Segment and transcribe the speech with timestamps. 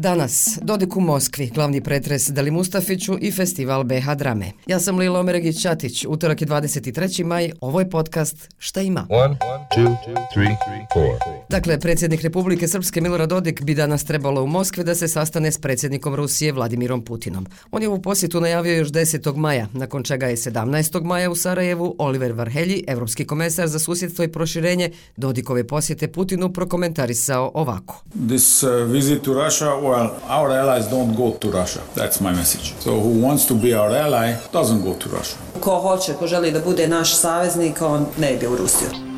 [0.00, 4.52] Danas, Dodik u Moskvi, glavni pretres Dali Mustafiću i festival BH Drame.
[4.66, 7.24] Ja sam Lila Omeregić-Ćatić, utorak je 23.
[7.24, 9.06] maj, ovo je podcast Šta ima?
[9.10, 9.36] One,
[9.76, 9.96] two,
[10.32, 10.56] three,
[11.48, 15.58] dakle, predsjednik Republike Srpske Milorad Dodik bi danas trebalo u Moskvi da se sastane s
[15.58, 17.46] predsjednikom Rusije Vladimirom Putinom.
[17.70, 19.36] On je u posjetu najavio još 10.
[19.36, 21.04] maja, nakon čega je 17.
[21.04, 27.50] maja u Sarajevu Oliver Varhelji, evropski komesar za susjedstvo i proširenje, Dodikove posjete Putinu prokomentarisao
[27.54, 28.02] ovako.
[28.28, 31.80] This uh, visit to Russia well, our allies don't go to Russia.
[31.94, 32.74] That's my message.
[32.80, 35.36] So who wants to be our ally doesn't go to Russia.
[35.60, 39.09] Ko hoće, ko želi da bude naš saveznik, on ne ide u Rusiju.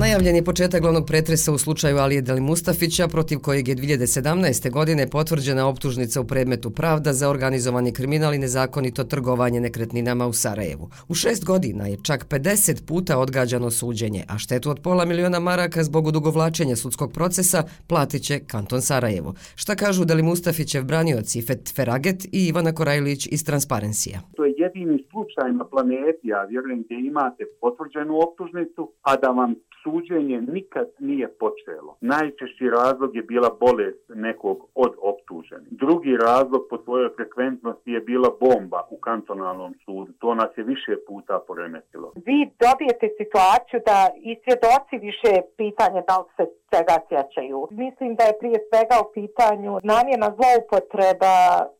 [0.00, 4.70] Najavljen je početak glavnog pretresa u slučaju Alije Deli Mustafića, protiv kojeg je 2017.
[4.70, 10.88] godine potvrđena optužnica u predmetu pravda za organizovani kriminal i nezakonito trgovanje nekretninama u Sarajevu.
[11.08, 15.82] U šest godina je čak 50 puta odgađano suđenje, a štetu od pola miliona maraka
[15.82, 19.34] zbog udugovlačenja sudskog procesa platit će Kanton Sarajevo.
[19.54, 24.20] Šta kažu Deli Mustafićev branioci Fet Feraget i Ivana Korajlić iz Transparencija?
[24.36, 29.54] To je jedini slučaj na planeti, a vjerujem gdje imate potvrđenu optužnicu, a da vam
[29.90, 31.96] suđenje nikad nije počelo.
[32.00, 35.68] Najčešći razlog je bila bolest nekog od optuženih.
[35.70, 40.12] Drugi razlog po svojoj frekventnosti je bila bomba u kantonalnom sudu.
[40.18, 42.12] To nas je više puta poremetilo.
[42.26, 47.58] Vi dobijete situaciju da i svjedoci više pitanje da li se čega sjećaju.
[47.70, 51.34] Mislim da je prije svega u pitanju namjena zloupotreba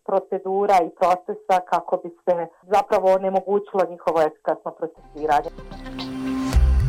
[0.08, 2.34] procedura i procesa kako bi se
[2.74, 5.50] zapravo onemogućilo njihovo efikasno procesiranje.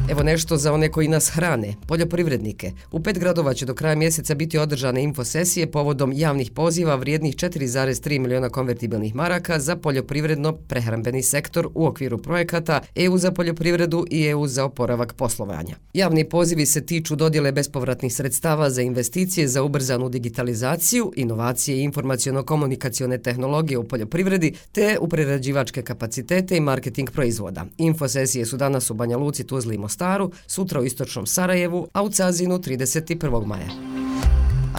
[0.10, 2.72] Evo nešto za one koji nas hrane, poljoprivrednike.
[2.92, 8.20] U pet gradova će do kraja mjeseca biti održane infosesije povodom javnih poziva vrijednih 4,3
[8.20, 14.48] miliona konvertibilnih maraka za poljoprivredno prehrambeni sektor u okviru projekata EU za poljoprivredu i EU
[14.48, 15.76] za oporavak poslovanja.
[15.94, 23.22] Javni pozivi se tiču dodjele bespovratnih sredstava za investicije za ubrzanu digitalizaciju, inovacije i informacijono-komunikacione
[23.22, 27.66] tehnologije u poljoprivredi te u prerađivačke kapacitete i marketing proizvoda.
[27.78, 32.04] Infosesije su danas u Banja Luci, Tuzli i Mostaru Mostaru, sutra u istočnom Sarajevu, a
[32.04, 33.46] u Cazinu 31.
[33.46, 33.89] maja.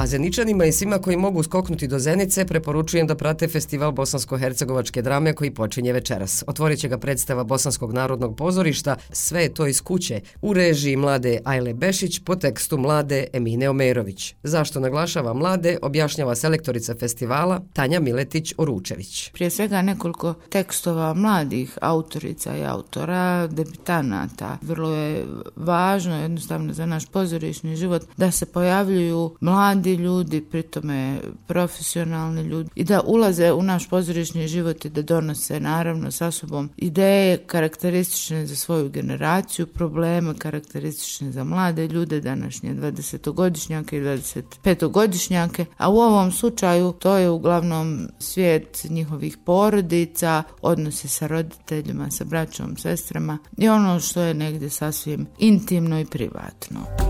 [0.00, 5.32] A Zeničanima i svima koji mogu skoknuti do Zenice preporučujem da prate festival Bosansko-Hercegovačke drame
[5.32, 6.44] koji počinje večeras.
[6.46, 11.38] Otvorit će ga predstava Bosanskog narodnog pozorišta Sve je to iz kuće u režiji mlade
[11.44, 14.34] Ajle Bešić po tekstu mlade Emine Omerović.
[14.42, 19.32] Zašto naglašava mlade objašnjava selektorica festivala Tanja Miletić-Oručević.
[19.32, 24.58] Prije svega nekoliko tekstova mladih autorica i autora, debitanata.
[24.62, 31.20] Vrlo je važno jednostavno za naš pozorišni život da se pojavljuju mladi mladi ljudi, pritome
[31.46, 36.70] profesionalni ljudi i da ulaze u naš pozorišni život i da donose naravno sa sobom
[36.76, 45.90] ideje karakteristične za svoju generaciju, probleme karakteristične za mlade ljude, današnje 20-godišnjake i 25-godišnjake, a
[45.90, 53.38] u ovom slučaju to je uglavnom svijet njihovih porodica, odnose sa roditeljima, sa braćom, sestrama
[53.58, 57.09] i ono što je negdje sasvim intimno i privatno.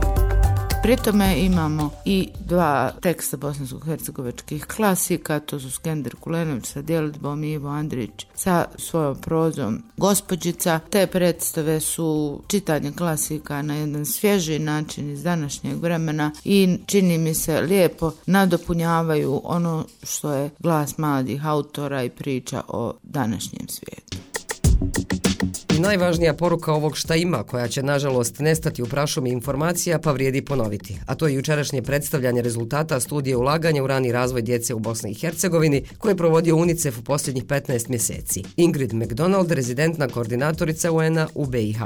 [0.83, 7.53] Pri tome imamo i dva teksta bosansko-hercegovačkih klasika, to su Skender Kulenović sa djelitbom i
[7.53, 10.81] Ivo Andrić sa svojom prozom Gospodjica.
[10.91, 17.35] Te predstave su čitanje klasika na jedan svježi način iz današnjeg vremena i čini mi
[17.35, 24.19] se lijepo nadopunjavaju ono što je glas mladih autora i priča o današnjem svijetu
[25.81, 30.97] najvažnija poruka ovog šta ima, koja će nažalost nestati u prašumi informacija, pa vrijedi ponoviti.
[31.07, 35.15] A to je jučerašnje predstavljanje rezultata studije ulaganja u rani razvoj djece u Bosni i
[35.15, 38.43] Hercegovini, koje je provodio UNICEF u posljednjih 15 mjeseci.
[38.57, 41.81] Ingrid McDonald, rezidentna koordinatorica UN-a u BiH.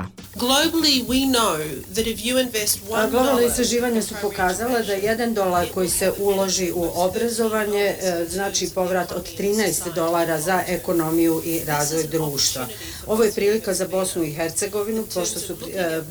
[3.10, 9.12] Globalne istraživanje su pokazala da jedan dolar koji se uloži u obrazovanje e, znači povrat
[9.12, 12.66] od 13 dolara za ekonomiju i razvoj društva.
[13.06, 16.02] Ovo je prilika za Bosnu i Hercegovinu, pošto su e,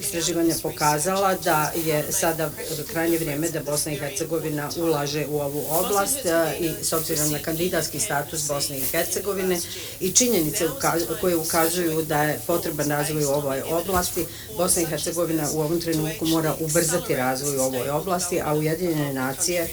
[0.00, 2.50] istraživanja pokazala da je sada
[2.92, 7.38] krajnje vrijeme da Bosna i Hercegovina ulaže u ovu oblast e, i s obzirom na
[7.38, 9.60] kandidatski status Bosne i Hercegovine
[10.00, 10.64] i činjenice
[11.20, 14.26] koje ukazuju da je potreban razvoj u ovoj oblasti,
[14.56, 19.68] Bosna i Hercegovina u ovom trenutku mora ubrzati razvoj u ovoj oblasti, a Ujedinjene nacije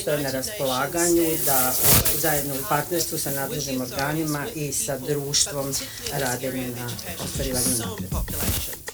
[0.00, 1.72] stoje na raspolaganju da
[2.20, 5.72] zajedno u partnerstvu sa nadležnim organima i sa društvom
[6.12, 6.88] rade na
[7.24, 8.84] ostvarivanju napredu.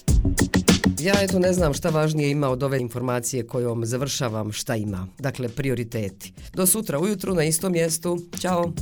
[0.98, 5.06] Ja eto ne znam šta važnije ima od ove informacije kojom završavam šta ima.
[5.18, 6.32] Dakle, prioriteti.
[6.54, 8.18] Do sutra ujutru na istom mjestu.
[8.40, 8.72] Ćao!